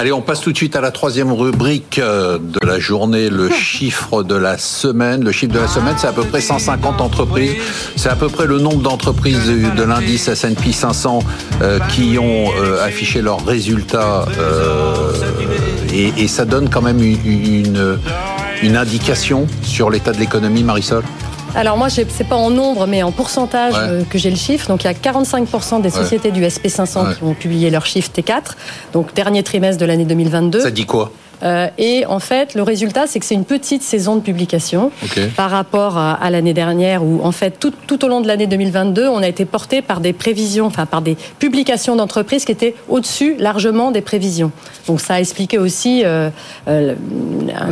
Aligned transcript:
Allez, 0.00 0.12
on 0.12 0.22
passe 0.22 0.40
tout 0.40 0.50
de 0.50 0.56
suite 0.56 0.76
à 0.76 0.80
la 0.80 0.92
troisième 0.92 1.30
rubrique 1.30 1.98
euh, 1.98 2.38
de 2.38 2.66
la 2.66 2.78
journée, 2.78 3.28
le 3.28 3.50
chiffre 3.52 4.22
de 4.22 4.34
la 4.34 4.56
semaine. 4.56 5.22
Le 5.22 5.30
chiffre 5.30 5.52
de 5.52 5.58
la 5.58 5.68
semaine, 5.68 5.94
c'est 5.98 6.06
à 6.06 6.12
peu 6.14 6.24
près 6.24 6.40
150 6.40 7.02
entreprises. 7.02 7.52
C'est 7.96 8.08
à 8.08 8.16
peu 8.16 8.30
près 8.30 8.46
le 8.46 8.58
nombre 8.60 8.80
d'entreprises 8.80 9.46
de 9.46 9.82
l'indice 9.82 10.28
S&P 10.28 10.72
500 10.72 11.18
euh, 11.60 11.78
qui 11.90 12.16
ont 12.18 12.46
euh, 12.50 12.82
affiché 12.82 13.20
leurs 13.20 13.44
résultats. 13.44 14.24
Et, 15.92 16.28
ça 16.28 16.46
donne 16.46 16.70
quand 16.70 16.80
même 16.80 17.02
une 17.02 18.76
indication 18.78 19.46
sur 19.60 19.90
l'état 19.90 20.12
de 20.12 20.18
l'économie, 20.18 20.62
Marisol? 20.62 21.04
Alors 21.54 21.76
moi, 21.76 21.88
c'est 21.90 22.06
pas 22.28 22.36
en 22.36 22.50
nombre, 22.50 22.86
mais 22.86 23.02
en 23.02 23.12
pourcentage 23.12 23.74
euh, 23.76 24.02
que 24.08 24.18
j'ai 24.18 24.30
le 24.30 24.36
chiffre. 24.36 24.68
Donc 24.68 24.84
il 24.84 24.86
y 24.86 24.90
a 24.90 24.92
45% 24.92 25.82
des 25.82 25.90
sociétés 25.90 26.30
du 26.30 26.42
SP500 26.42 27.16
qui 27.16 27.24
ont 27.24 27.34
publié 27.34 27.70
leur 27.70 27.86
chiffre 27.86 28.10
T4, 28.14 28.54
donc 28.92 29.14
dernier 29.14 29.42
trimestre 29.42 29.80
de 29.80 29.86
l'année 29.86 30.04
2022. 30.04 30.60
Ça 30.60 30.70
dit 30.70 30.86
quoi 30.86 31.12
euh, 31.42 31.68
et 31.78 32.04
en 32.06 32.18
fait, 32.18 32.54
le 32.54 32.62
résultat, 32.62 33.06
c'est 33.06 33.18
que 33.18 33.24
c'est 33.24 33.34
une 33.34 33.44
petite 33.44 33.82
saison 33.82 34.16
de 34.16 34.20
publication 34.20 34.90
par 35.36 35.50
rapport 35.50 35.96
à, 35.96 36.30
l'année 36.30 36.54
dernière, 36.54 37.02
où 37.02 37.20
en 37.24 37.32
fait, 37.32 37.58
tout, 37.58 37.72
tout 37.86 38.04
au 38.04 38.08
long 38.08 38.20
de 38.20 38.26
l'année 38.26 38.46
2022, 38.46 39.08
on 39.08 39.22
a 39.22 39.28
été 39.28 39.44
porté 39.44 39.82
par 39.82 40.00
des 40.00 40.12
prévisions, 40.12 40.66
enfin 40.66 40.86
par 40.86 41.02
des 41.02 41.16
publications 41.38 41.96
d'entreprises 41.96 42.44
qui 42.44 42.52
étaient 42.52 42.74
au-dessus 42.88 43.36
largement 43.38 43.90
des 43.90 44.02
prévisions. 44.02 44.52
Donc 44.86 45.00
ça 45.00 45.14
a 45.14 45.20
expliqué 45.20 45.58
aussi, 45.58 46.02
euh, 46.04 46.30
euh, 46.68 46.94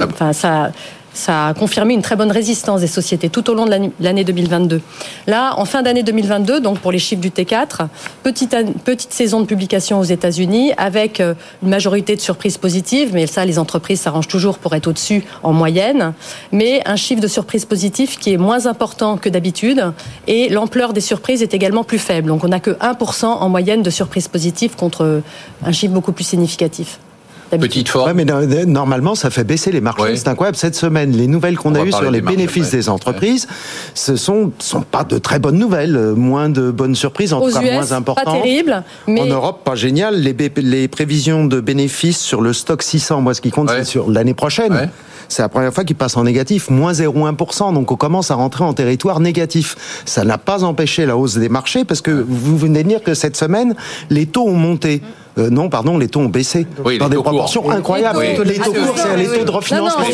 enfin 0.02 0.32
ça 0.32 0.70
ça 1.18 1.48
a 1.48 1.54
confirmé 1.54 1.94
une 1.94 2.02
très 2.02 2.14
bonne 2.14 2.30
résistance 2.30 2.80
des 2.80 2.86
sociétés 2.86 3.28
tout 3.28 3.50
au 3.50 3.54
long 3.54 3.66
de 3.66 3.90
l'année 3.98 4.24
2022. 4.24 4.80
Là, 5.26 5.54
en 5.58 5.64
fin 5.64 5.82
d'année 5.82 6.04
2022, 6.04 6.60
donc 6.60 6.78
pour 6.78 6.92
les 6.92 7.00
chiffres 7.00 7.20
du 7.20 7.30
T4, 7.30 7.88
petite, 8.22 8.56
petite 8.84 9.12
saison 9.12 9.40
de 9.40 9.46
publication 9.46 9.98
aux 9.98 10.04
États-Unis 10.04 10.72
avec 10.76 11.20
euh, 11.20 11.34
une 11.62 11.70
majorité 11.70 12.14
de 12.14 12.20
surprises 12.20 12.56
positives, 12.56 13.10
mais 13.12 13.26
ça, 13.26 13.44
les 13.44 13.58
entreprises 13.58 14.00
s'arrangent 14.00 14.28
toujours 14.28 14.58
pour 14.58 14.76
être 14.76 14.86
au-dessus 14.86 15.24
en 15.42 15.52
moyenne, 15.52 16.12
mais 16.52 16.82
un 16.86 16.96
chiffre 16.96 17.20
de 17.20 17.28
surprises 17.28 17.64
positives 17.64 18.16
qui 18.18 18.32
est 18.32 18.38
moins 18.38 18.66
important 18.66 19.16
que 19.16 19.28
d'habitude 19.28 19.92
et 20.28 20.48
l'ampleur 20.48 20.92
des 20.92 21.00
surprises 21.00 21.42
est 21.42 21.52
également 21.52 21.82
plus 21.82 21.98
faible. 21.98 22.28
Donc 22.28 22.44
on 22.44 22.48
n'a 22.48 22.60
que 22.60 22.70
1% 22.70 23.24
en 23.26 23.48
moyenne 23.48 23.82
de 23.82 23.90
surprises 23.90 24.28
positives 24.28 24.76
contre 24.76 25.22
un 25.64 25.72
chiffre 25.72 25.92
beaucoup 25.92 26.12
plus 26.12 26.24
significatif. 26.24 27.00
Petite 27.50 27.88
forme. 27.88 28.12
mais 28.12 28.24
normalement, 28.24 29.14
ça 29.14 29.30
fait 29.30 29.44
baisser 29.44 29.72
les 29.72 29.80
marchés. 29.80 30.16
C'est 30.16 30.28
incroyable. 30.28 30.56
Cette 30.56 30.74
semaine, 30.74 31.12
les 31.12 31.26
nouvelles 31.26 31.56
qu'on 31.56 31.74
a 31.74 31.84
eues 31.84 31.92
sur 31.92 32.10
les 32.10 32.20
bénéfices 32.20 32.70
des 32.70 32.88
entreprises, 32.88 33.46
ce 33.94 34.16
sont, 34.16 34.52
sont 34.58 34.82
pas 34.82 35.04
de 35.04 35.18
très 35.18 35.38
bonnes 35.38 35.58
nouvelles. 35.58 35.96
Moins 36.16 36.48
de 36.48 36.70
bonnes 36.70 36.94
surprises, 36.94 37.32
en 37.32 37.40
tout 37.40 37.52
cas 37.52 37.60
moins 37.60 37.92
importantes. 37.92 38.24
Pas 38.24 38.32
terrible. 38.32 38.82
Mais... 39.06 39.20
En 39.20 39.26
Europe, 39.26 39.64
pas 39.64 39.74
génial. 39.74 40.20
Les, 40.20 40.36
les 40.56 40.88
prévisions 40.88 41.44
de 41.44 41.60
bénéfices 41.60 42.18
sur 42.18 42.40
le 42.40 42.52
stock 42.52 42.82
600, 42.82 43.20
moi, 43.20 43.34
ce 43.34 43.40
qui 43.40 43.50
compte, 43.50 43.70
c'est 43.70 43.84
sur 43.84 44.10
l'année 44.10 44.34
prochaine. 44.34 44.90
C'est 45.28 45.42
la 45.42 45.48
première 45.48 45.72
fois 45.72 45.84
qu'il 45.84 45.96
passe 45.96 46.16
en 46.16 46.24
négatif, 46.24 46.70
moins 46.70 46.92
0,1%. 46.92 47.74
Donc 47.74 47.92
on 47.92 47.96
commence 47.96 48.30
à 48.30 48.34
rentrer 48.34 48.64
en 48.64 48.72
territoire 48.72 49.20
négatif. 49.20 50.02
Ça 50.06 50.24
n'a 50.24 50.38
pas 50.38 50.64
empêché 50.64 51.06
la 51.06 51.16
hausse 51.16 51.36
des 51.36 51.50
marchés 51.50 51.84
parce 51.84 52.00
que 52.00 52.10
vous 52.10 52.56
venez 52.56 52.82
de 52.82 52.88
dire 52.88 53.02
que 53.02 53.14
cette 53.14 53.36
semaine, 53.36 53.74
les 54.10 54.26
taux 54.26 54.46
ont 54.46 54.54
monté. 54.54 55.02
Euh, 55.38 55.50
non, 55.50 55.68
pardon, 55.68 55.98
les 55.98 56.08
taux 56.08 56.20
ont 56.20 56.28
baissé 56.28 56.66
dans 56.98 57.08
des 57.08 57.16
proportions 57.16 57.70
incroyables. 57.70 58.20
Les 58.44 58.58
taux, 58.58 58.72
courts, 58.72 58.96
c'est 58.96 59.16
les 59.16 59.26
taux 59.26 59.44
de 59.44 59.50
refinancement. 59.50 60.04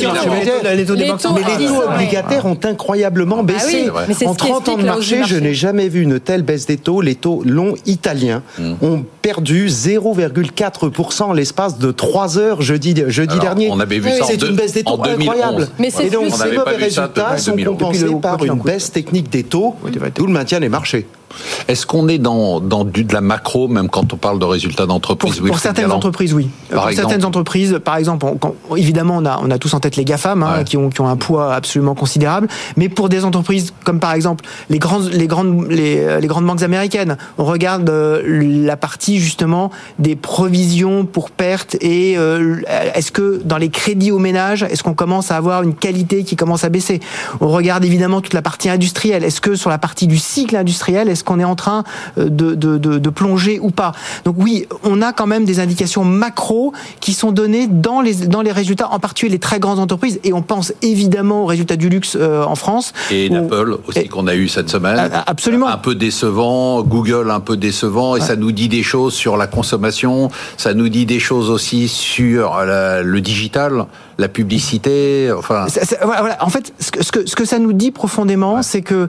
mais 0.74 0.76
les 0.76 1.66
taux 1.66 1.82
obligataires 1.82 2.46
ont 2.46 2.58
incroyablement 2.62 3.38
ah 3.40 3.42
baissé. 3.42 3.90
En 4.26 4.34
30 4.34 4.68
ans 4.68 4.76
de 4.76 4.84
marché, 4.84 5.22
je 5.26 5.36
n'ai 5.36 5.54
jamais 5.54 5.88
vu 5.88 6.02
une 6.02 6.20
telle 6.20 6.42
baisse 6.42 6.66
des 6.66 6.76
taux. 6.76 7.00
Les 7.00 7.14
taux 7.14 7.42
longs 7.44 7.74
italiens 7.86 8.42
hmm. 8.58 8.74
ont 8.82 9.04
perdu 9.22 9.66
0,4% 9.68 11.34
l'espace 11.34 11.78
de 11.78 11.90
3 11.90 12.38
heures 12.38 12.62
jeudi, 12.62 12.94
jeudi 13.08 13.38
dernier. 13.38 13.68
On 13.70 13.80
avait 13.80 13.98
vu 13.98 14.10
ça 14.10 14.24
C'est 14.26 14.42
une 14.42 14.56
baisse 14.56 14.72
des 14.72 14.84
taux 14.84 15.02
incroyable. 15.02 15.68
Et 15.80 16.10
donc 16.10 16.34
ces 16.34 16.52
mauvais 16.52 16.76
résultats 16.76 17.38
sont 17.38 17.56
compensés 17.56 18.14
par 18.20 18.42
une 18.44 18.60
baisse 18.60 18.92
technique 18.92 19.30
des 19.30 19.44
taux, 19.44 19.74
d'où 20.14 20.26
le 20.26 20.32
maintien 20.32 20.60
des 20.60 20.68
marchés. 20.68 21.06
Est-ce 21.68 21.86
qu'on 21.86 22.08
est 22.08 22.18
dans, 22.18 22.60
dans 22.60 22.84
du, 22.84 23.04
de 23.04 23.12
la 23.12 23.20
macro, 23.20 23.68
même 23.68 23.88
quand 23.88 24.12
on 24.12 24.16
parle 24.16 24.38
de 24.38 24.44
résultats 24.44 24.86
d'entreprise 24.86 25.40
Pour, 25.40 25.58
certaines 25.58 25.92
entreprises, 25.92 26.34
oui. 26.34 26.48
pour 26.70 26.90
certaines 26.90 27.24
entreprises, 27.24 27.80
par 27.84 27.96
exemple, 27.96 28.26
évidemment, 28.76 29.16
on 29.18 29.26
a, 29.26 29.40
on 29.42 29.50
a 29.50 29.58
tous 29.58 29.74
en 29.74 29.80
tête 29.80 29.96
les 29.96 30.04
GAFAM, 30.04 30.42
hein, 30.42 30.64
qui, 30.64 30.76
ont, 30.76 30.90
qui 30.90 31.00
ont 31.00 31.08
un 31.08 31.16
poids 31.16 31.54
absolument 31.54 31.94
considérable, 31.94 32.48
mais 32.76 32.88
pour 32.88 33.08
des 33.08 33.24
entreprises 33.24 33.72
comme 33.84 34.00
par 34.00 34.12
exemple 34.12 34.44
les, 34.70 34.78
grandes 34.78 35.10
les, 35.12 35.26
grandes, 35.26 35.66
les, 35.70 36.20
les 36.20 36.26
grandes 36.26 36.46
banques 36.46 36.62
américaines, 36.62 37.16
on 37.38 37.44
regarde 37.44 37.88
euh, 37.88 38.22
la 38.26 38.76
partie 38.76 39.18
justement 39.18 39.70
des 39.98 40.16
provisions 40.16 41.04
pour 41.06 41.30
pertes 41.30 41.76
et 41.80 42.16
euh, 42.16 42.56
est-ce 42.94 43.12
que 43.12 43.40
dans 43.44 43.58
les 43.58 43.70
crédits 43.70 44.10
aux 44.10 44.18
ménages, 44.18 44.62
est-ce 44.62 44.82
qu'on 44.82 44.94
commence 44.94 45.30
à 45.30 45.36
avoir 45.36 45.62
une 45.62 45.74
qualité 45.74 46.24
qui 46.24 46.36
commence 46.36 46.64
à 46.64 46.68
baisser? 46.68 47.00
On 47.40 47.48
regarde 47.48 47.84
évidemment 47.84 48.20
toute 48.20 48.34
la 48.34 48.42
partie 48.42 48.68
industrielle. 48.68 49.24
Est-ce 49.24 49.40
que 49.40 49.54
sur 49.54 49.70
la 49.70 49.78
partie 49.78 50.06
du 50.06 50.18
cycle 50.18 50.56
industriel, 50.56 51.08
est-ce 51.08 51.23
qu'on 51.24 51.40
est 51.40 51.44
en 51.44 51.56
train 51.56 51.84
euh, 52.18 52.28
de, 52.28 52.54
de, 52.54 52.78
de, 52.78 53.10
plonger 53.10 53.58
ou 53.60 53.70
pas 53.70 53.92
Donc 54.24 54.36
oui, 54.38 54.66
on 54.82 55.02
a 55.02 55.12
quand 55.12 55.26
même 55.26 55.44
des 55.44 55.60
indications 55.60 56.04
macro 56.04 56.72
qui 57.00 57.12
sont 57.12 57.32
données 57.32 57.66
dans 57.66 58.00
les, 58.00 58.14
dans 58.26 58.42
les 58.42 58.52
résultats, 58.52 58.88
en 58.90 58.98
particulier 58.98 59.32
les 59.32 59.38
très 59.38 59.60
grandes 59.60 59.78
entreprises, 59.78 60.20
et 60.24 60.32
on 60.32 60.42
pense 60.42 60.72
évidemment 60.82 61.42
aux 61.42 61.46
résultats 61.46 61.76
du 61.76 61.88
luxe 61.88 62.16
euh, 62.20 62.44
en 62.44 62.54
France. 62.54 62.92
Et 63.10 63.28
d'Apple 63.28 63.78
aussi 63.86 64.08
qu'on 64.08 64.26
a 64.26 64.34
eu 64.34 64.48
cette 64.48 64.68
semaine. 64.68 64.98
Euh, 64.98 65.18
absolument. 65.26 65.68
Un 65.68 65.78
peu 65.78 65.94
décevant, 65.94 66.82
Google 66.82 67.30
un 67.30 67.40
peu 67.40 67.56
décevant, 67.56 68.16
et 68.16 68.20
ça 68.20 68.36
nous 68.36 68.52
dit 68.52 68.68
des 68.68 68.82
choses 68.82 69.14
sur 69.14 69.36
la 69.36 69.46
consommation, 69.46 70.30
ça 70.56 70.74
nous 70.74 70.88
dit 70.88 71.06
des 71.06 71.20
choses 71.20 71.50
aussi 71.50 71.88
sur 71.88 72.58
le 72.64 73.20
digital 73.20 73.86
la 74.18 74.28
publicité, 74.28 75.32
enfin. 75.36 75.66
voilà, 76.04 76.36
en 76.40 76.48
fait, 76.48 76.72
ce 76.78 76.90
que, 77.10 77.26
ce 77.26 77.34
que, 77.34 77.44
ça 77.44 77.58
nous 77.58 77.72
dit 77.72 77.90
profondément, 77.90 78.62
c'est 78.62 78.82
que 78.82 79.08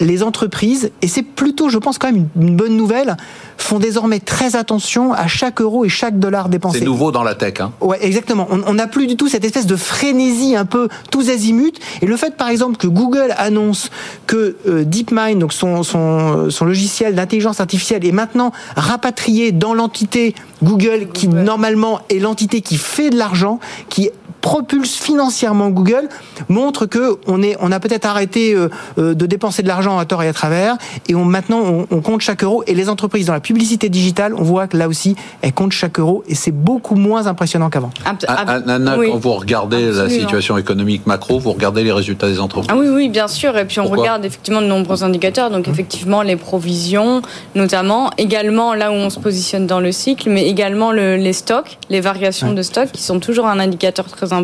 les 0.00 0.22
entreprises, 0.22 0.90
et 1.02 1.08
c'est 1.08 1.22
plutôt, 1.22 1.68
je 1.68 1.78
pense, 1.78 1.98
quand 1.98 2.12
même 2.12 2.28
une 2.40 2.56
bonne 2.56 2.76
nouvelle, 2.76 3.16
font 3.56 3.78
désormais 3.78 4.20
très 4.20 4.56
attention 4.56 5.12
à 5.12 5.26
chaque 5.26 5.60
euro 5.60 5.84
et 5.84 5.88
chaque 5.88 6.18
dollar 6.18 6.48
dépensé. 6.48 6.80
C'est 6.80 6.84
nouveau 6.84 7.10
dans 7.10 7.22
la 7.22 7.34
tech. 7.34 7.60
Hein. 7.60 7.72
Ouais, 7.80 7.98
exactement. 8.00 8.48
On 8.50 8.74
n'a 8.74 8.86
plus 8.86 9.06
du 9.06 9.16
tout 9.16 9.28
cette 9.28 9.44
espèce 9.44 9.66
de 9.66 9.76
frénésie 9.76 10.56
un 10.56 10.64
peu 10.64 10.88
tous 11.10 11.30
azimuts. 11.30 11.72
Et 12.02 12.06
le 12.06 12.16
fait, 12.16 12.36
par 12.36 12.48
exemple, 12.48 12.76
que 12.76 12.86
Google 12.86 13.34
annonce 13.36 13.90
que 14.26 14.56
euh, 14.68 14.84
DeepMind, 14.84 15.38
donc 15.38 15.52
son, 15.52 15.82
son, 15.82 16.50
son 16.50 16.64
logiciel 16.64 17.14
d'intelligence 17.14 17.60
artificielle, 17.60 18.04
est 18.04 18.12
maintenant 18.12 18.52
rapatrié 18.76 19.52
dans 19.52 19.74
l'entité 19.74 20.34
Google, 20.62 21.08
qui 21.12 21.28
normalement 21.28 22.00
est 22.10 22.18
l'entité 22.18 22.60
qui 22.60 22.76
fait 22.76 23.10
de 23.10 23.16
l'argent, 23.16 23.58
qui 23.88 24.10
propulse 24.46 24.94
financièrement 24.94 25.70
Google 25.70 26.08
montre 26.48 26.86
que 26.86 27.18
on 27.26 27.42
est, 27.42 27.56
on 27.60 27.72
a 27.72 27.80
peut-être 27.80 28.06
arrêté 28.06 28.54
euh, 28.54 28.68
euh, 28.96 29.12
de 29.12 29.26
dépenser 29.26 29.64
de 29.64 29.66
l'argent 29.66 29.98
à 29.98 30.04
tort 30.04 30.22
et 30.22 30.28
à 30.28 30.32
travers, 30.32 30.76
et 31.08 31.16
on, 31.16 31.24
maintenant 31.24 31.84
on, 31.90 32.00
compte 32.00 32.20
chaque 32.20 32.44
euro. 32.44 32.62
Et 32.68 32.74
les 32.74 32.88
entreprises 32.88 33.26
dans 33.26 33.32
la 33.32 33.40
publicité 33.40 33.88
digitale, 33.88 34.34
on 34.34 34.44
voit 34.44 34.68
que 34.68 34.76
là 34.76 34.86
aussi, 34.86 35.16
elles 35.42 35.52
comptent 35.52 35.72
chaque 35.72 35.98
euro, 35.98 36.22
et 36.28 36.36
c'est 36.36 36.52
beaucoup 36.52 36.94
moins 36.94 37.26
impressionnant 37.26 37.70
qu'avant. 37.70 37.90
Anna, 38.28 38.96
quand 38.96 39.18
vous 39.18 39.32
regardez 39.32 39.90
la 39.90 40.08
situation 40.08 40.56
économique 40.56 41.08
macro, 41.08 41.40
vous 41.40 41.52
regardez 41.52 41.82
les 41.82 41.90
résultats 41.90 42.28
des 42.28 42.38
entreprises. 42.38 42.70
Ah 42.72 42.78
oui, 42.78 42.86
oui, 42.88 43.08
bien 43.08 43.26
sûr. 43.26 43.58
Et 43.58 43.64
puis 43.64 43.80
on 43.80 43.86
regarde 43.86 44.24
effectivement 44.24 44.62
de 44.62 44.66
nombreux 44.66 45.02
indicateurs. 45.02 45.50
Donc 45.50 45.66
effectivement 45.66 46.22
les 46.22 46.36
provisions, 46.36 47.20
notamment, 47.56 48.10
également 48.16 48.74
là 48.74 48.92
où 48.92 48.94
on 48.94 49.10
se 49.10 49.18
positionne 49.18 49.66
dans 49.66 49.80
le 49.80 49.90
cycle, 49.90 50.30
mais 50.30 50.46
également 50.46 50.92
les 50.92 51.32
stocks, 51.32 51.78
les 51.90 52.00
variations 52.00 52.52
de 52.52 52.62
stocks, 52.62 52.92
qui 52.92 53.02
sont 53.02 53.18
toujours 53.18 53.46
un 53.46 53.58
indicateur 53.58 54.06
très 54.06 54.26
important. 54.26 54.35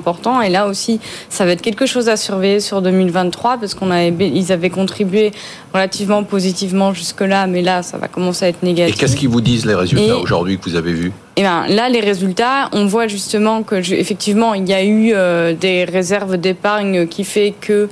Et 0.42 0.48
là 0.48 0.66
aussi, 0.66 1.00
ça 1.28 1.44
va 1.44 1.52
être 1.52 1.62
quelque 1.62 1.86
chose 1.86 2.08
à 2.08 2.16
surveiller 2.16 2.60
sur 2.60 2.82
2023 2.82 3.58
parce 3.58 3.74
qu'on 3.74 3.90
avait, 3.90 4.28
ils 4.28 4.52
avaient 4.52 4.70
contribué 4.70 5.32
relativement 5.72 6.22
positivement 6.24 6.92
jusque-là, 6.92 7.46
mais 7.46 7.62
là, 7.62 7.82
ça 7.82 7.98
va 7.98 8.08
commencer 8.08 8.44
à 8.44 8.48
être 8.48 8.62
négatif. 8.62 8.94
Et 8.94 8.98
qu'est-ce 8.98 9.16
qu'ils 9.16 9.28
vous 9.28 9.40
disent 9.40 9.66
les 9.66 9.74
résultats 9.74 10.16
aujourd'hui 10.16 10.58
que 10.58 10.64
vous 10.64 10.76
avez 10.76 10.92
vus? 10.92 11.12
Et 11.36 11.40
eh 11.40 11.42
ben 11.44 11.66
là, 11.66 11.88
les 11.88 12.00
résultats, 12.00 12.68
on 12.72 12.84
voit 12.84 13.06
justement 13.06 13.62
que 13.62 13.76
effectivement, 13.76 14.52
il 14.52 14.68
y 14.68 14.74
a 14.74 14.84
eu 14.84 15.12
euh, 15.14 15.54
des 15.54 15.84
réserves 15.84 16.36
d'épargne 16.36 17.06
qui 17.06 17.24
fait 17.24 17.54
que 17.58 17.88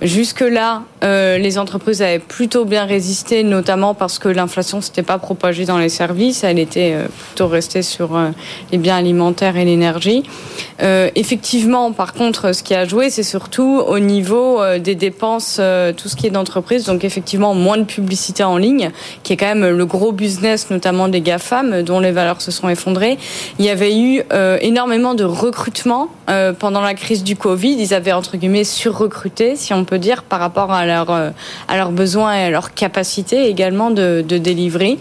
Jusque-là, 0.00 0.82
euh, 1.04 1.38
les 1.38 1.58
entreprises 1.58 2.02
avaient 2.02 2.18
plutôt 2.18 2.64
bien 2.64 2.84
résisté, 2.84 3.42
notamment 3.42 3.94
parce 3.94 4.18
que 4.18 4.28
l'inflation 4.28 4.80
s'était 4.80 5.02
pas 5.02 5.18
propagée 5.18 5.64
dans 5.64 5.78
les 5.78 5.88
services, 5.88 6.44
elle 6.44 6.58
était 6.58 6.92
euh, 6.94 7.06
plutôt 7.28 7.46
restée 7.46 7.82
sur 7.82 8.16
euh, 8.16 8.30
les 8.72 8.78
biens 8.78 8.96
alimentaires 8.96 9.56
et 9.56 9.64
l'énergie. 9.64 10.22
Effectivement, 10.80 11.90
par 11.90 12.12
contre, 12.12 12.54
ce 12.54 12.62
qui 12.62 12.72
a 12.72 12.84
joué, 12.84 13.10
c'est 13.10 13.24
surtout 13.24 13.82
au 13.84 13.98
niveau 13.98 14.60
des 14.78 14.94
dépenses, 14.94 15.60
tout 15.96 16.08
ce 16.08 16.14
qui 16.14 16.28
est 16.28 16.30
d'entreprise. 16.30 16.84
Donc 16.84 17.02
effectivement, 17.02 17.52
moins 17.52 17.78
de 17.78 17.82
publicité 17.82 18.44
en 18.44 18.56
ligne, 18.56 18.92
qui 19.24 19.32
est 19.32 19.36
quand 19.36 19.52
même 19.52 19.76
le 19.76 19.86
gros 19.86 20.12
business, 20.12 20.70
notamment 20.70 21.08
des 21.08 21.20
GAFAM, 21.20 21.82
dont 21.82 21.98
les 21.98 22.12
valeurs 22.12 22.40
se 22.40 22.52
sont 22.52 22.68
effondrées. 22.68 23.18
Il 23.58 23.64
y 23.64 23.70
avait 23.70 23.98
eu 23.98 24.22
énormément 24.60 25.14
de 25.14 25.24
recrutement 25.24 26.10
pendant 26.60 26.80
la 26.80 26.94
crise 26.94 27.24
du 27.24 27.34
Covid. 27.34 27.74
Ils 27.76 27.92
avaient 27.92 28.12
entre 28.12 28.36
guillemets 28.36 28.62
surrecruté, 28.62 29.56
si 29.56 29.74
on 29.74 29.84
peut 29.84 29.98
dire, 29.98 30.22
par 30.22 30.38
rapport 30.38 30.70
à, 30.70 30.86
euh, 30.90 31.30
à 31.68 31.76
leurs 31.76 31.92
besoins 31.92 32.34
et 32.34 32.44
à 32.44 32.50
leur 32.50 32.74
capacité 32.74 33.48
également 33.48 33.90
de 33.90 34.22
délivrer. 34.22 34.98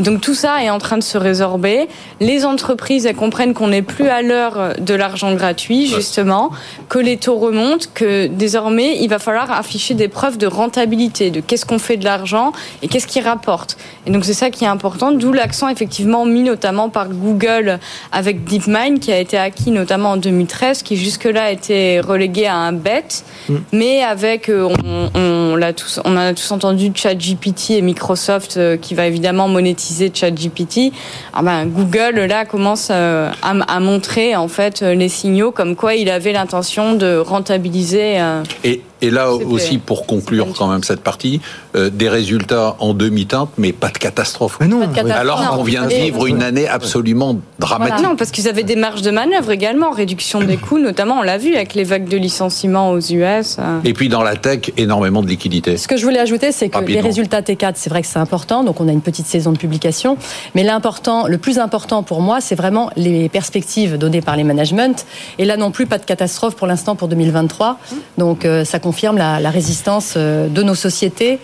Et 0.00 0.02
donc 0.02 0.22
tout 0.22 0.34
ça 0.34 0.64
est 0.64 0.70
en 0.70 0.78
train 0.78 0.96
de 0.96 1.02
se 1.02 1.18
résorber. 1.18 1.86
Les 2.20 2.46
entreprises, 2.46 3.04
elles 3.04 3.14
comprennent 3.14 3.52
qu'on 3.52 3.68
n'est 3.68 3.82
plus 3.82 4.08
à 4.08 4.22
l'heure 4.22 4.72
de 4.78 4.94
l'argent 4.94 5.34
gratuit, 5.34 5.88
justement, 5.88 6.52
que 6.88 6.98
les 6.98 7.18
taux 7.18 7.36
remontent, 7.36 7.84
que 7.92 8.26
désormais, 8.26 8.96
il 9.02 9.08
va 9.10 9.18
falloir 9.18 9.52
afficher 9.52 9.92
des 9.92 10.08
preuves 10.08 10.38
de 10.38 10.46
rentabilité, 10.46 11.30
de 11.30 11.40
qu'est-ce 11.40 11.66
qu'on 11.66 11.78
fait 11.78 11.98
de 11.98 12.06
l'argent 12.06 12.52
et 12.82 12.88
qu'est-ce 12.88 13.06
qui 13.06 13.20
rapporte. 13.20 13.76
Et 14.06 14.10
donc 14.10 14.24
c'est 14.24 14.32
ça 14.32 14.48
qui 14.48 14.64
est 14.64 14.68
important, 14.68 15.12
d'où 15.12 15.34
l'accent 15.34 15.68
effectivement 15.68 16.24
mis 16.24 16.44
notamment 16.44 16.88
par 16.88 17.10
Google 17.10 17.78
avec 18.10 18.44
DeepMind, 18.44 19.00
qui 19.00 19.12
a 19.12 19.18
été 19.18 19.36
acquis 19.36 19.70
notamment 19.70 20.12
en 20.12 20.16
2013, 20.16 20.82
qui 20.82 20.96
jusque-là 20.96 21.50
été 21.50 22.00
relégué 22.00 22.46
à 22.46 22.56
un 22.56 22.72
bet, 22.72 23.04
mm. 23.50 23.56
mais 23.72 24.02
avec, 24.02 24.48
euh, 24.48 24.66
on, 24.82 25.10
on, 25.14 25.72
tous, 25.74 26.00
on 26.06 26.16
a 26.16 26.32
tous 26.32 26.52
entendu 26.52 26.90
ChatGPT 26.94 27.72
et 27.72 27.82
Microsoft 27.82 28.56
euh, 28.56 28.78
qui 28.78 28.94
va 28.94 29.06
évidemment 29.06 29.46
monétiser 29.46 29.89
ChatGPT. 30.12 30.92
Ah 31.32 31.42
ben, 31.42 31.66
Google 31.66 32.20
là 32.20 32.44
commence 32.44 32.88
euh, 32.90 33.30
à, 33.42 33.80
montrer 33.80 34.36
en 34.36 34.48
fait 34.48 34.82
les 34.82 35.08
signaux 35.08 35.52
comme 35.52 35.76
quoi 35.76 35.94
il 35.94 36.10
avait 36.10 36.32
l'intention 36.32 36.94
de 36.94 37.16
rentabiliser. 37.16 38.18
Et 38.64 38.82
et 39.02 39.10
là 39.10 39.32
aussi, 39.32 39.78
pour 39.78 40.06
conclure 40.06 40.48
quand 40.56 40.68
même 40.68 40.82
cette 40.82 41.00
partie, 41.00 41.40
euh, 41.76 41.90
des 41.90 42.08
résultats 42.08 42.76
en 42.78 42.94
demi-teinte, 42.94 43.50
mais 43.58 43.72
pas 43.72 43.88
de 43.88 43.98
catastrophe. 43.98 44.58
Mais 44.60 44.66
non. 44.66 44.82
Alors 45.10 45.50
qu'on 45.50 45.62
vient 45.62 45.84
de 45.84 45.94
vivre 45.94 46.26
une 46.26 46.42
année 46.42 46.68
absolument 46.68 47.36
dramatique. 47.58 48.04
Non, 48.04 48.16
parce 48.16 48.30
qu'ils 48.30 48.48
avaient 48.48 48.62
des 48.62 48.76
marges 48.76 49.02
de 49.02 49.10
manœuvre 49.10 49.50
également, 49.50 49.90
réduction 49.90 50.40
des 50.40 50.56
coûts, 50.56 50.78
notamment, 50.78 51.18
on 51.18 51.22
l'a 51.22 51.38
vu 51.38 51.54
avec 51.54 51.74
les 51.74 51.84
vagues 51.84 52.08
de 52.08 52.16
licenciements 52.16 52.90
aux 52.90 53.00
US. 53.00 53.56
Euh. 53.58 53.80
Et 53.84 53.92
puis 53.92 54.08
dans 54.08 54.22
la 54.22 54.36
tech, 54.36 54.72
énormément 54.76 55.22
de 55.22 55.28
liquidités. 55.28 55.76
Ce 55.76 55.88
que 55.88 55.96
je 55.96 56.04
voulais 56.04 56.18
ajouter, 56.18 56.52
c'est 56.52 56.68
que 56.68 56.84
les 56.84 57.00
résultats 57.00 57.40
T4, 57.40 57.72
c'est 57.74 57.90
vrai 57.90 58.02
que 58.02 58.08
c'est 58.08 58.18
important, 58.18 58.64
donc 58.64 58.80
on 58.80 58.88
a 58.88 58.92
une 58.92 59.00
petite 59.00 59.26
saison 59.26 59.52
de 59.52 59.58
publication, 59.58 60.16
mais 60.54 60.62
l'important, 60.62 61.26
le 61.26 61.38
plus 61.38 61.58
important 61.58 62.02
pour 62.02 62.20
moi, 62.20 62.40
c'est 62.40 62.54
vraiment 62.54 62.90
les 62.96 63.28
perspectives 63.28 63.96
données 63.96 64.20
par 64.20 64.36
les 64.36 64.44
managements. 64.44 64.94
Et 65.38 65.44
là 65.44 65.56
non 65.56 65.70
plus, 65.70 65.86
pas 65.86 65.98
de 65.98 66.04
catastrophe 66.04 66.56
pour 66.56 66.66
l'instant 66.66 66.96
pour 66.96 67.08
2023. 67.08 67.78
Donc 68.18 68.44
euh, 68.44 68.64
ça 68.64 68.78
confirme 68.90 69.18
la, 69.18 69.50
résistance 69.50 70.14
euh, 70.16 70.48
de 70.48 70.64
nos 70.64 70.74
sociétés. 70.74 71.38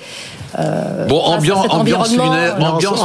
Euh, 0.58 1.06
bon, 1.06 1.20
ambiance, 1.20 1.66
ambiance, 1.70 2.10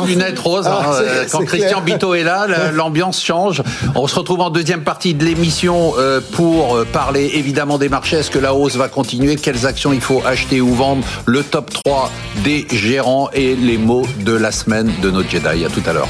lunette, 0.07 0.39
rose. 0.39 0.65
Hein, 0.65 0.79
ah, 0.83 0.93
euh, 0.95 1.25
quand 1.31 1.45
Christian 1.45 1.81
Bito 1.81 2.15
est 2.15 2.23
là, 2.23 2.47
l'ambiance 2.73 3.23
change. 3.23 3.61
On 3.93 4.07
se 4.07 4.15
retrouve 4.15 4.41
en 4.41 4.49
deuxième 4.49 4.83
partie 4.83 5.13
de 5.13 5.23
l'émission 5.23 5.93
pour 6.31 6.83
parler 6.91 7.29
évidemment 7.35 7.77
des 7.77 7.89
marchés. 7.89 8.17
Est-ce 8.17 8.31
que 8.31 8.39
la 8.39 8.55
hausse 8.55 8.77
va 8.77 8.87
continuer? 8.87 9.35
Quelles 9.35 9.67
actions 9.67 9.93
il 9.93 10.01
faut 10.01 10.23
acheter 10.25 10.59
ou 10.59 10.73
vendre? 10.73 11.03
Le 11.27 11.43
top 11.43 11.69
3 11.83 12.09
des 12.43 12.65
gérants 12.71 13.29
et 13.33 13.55
les 13.55 13.77
mots 13.77 14.07
de 14.25 14.33
la 14.33 14.51
semaine 14.51 14.91
de 15.03 15.11
notre 15.11 15.29
Jedi. 15.29 15.65
À 15.65 15.69
tout 15.69 15.83
à 15.85 15.93
l'heure. 15.93 16.09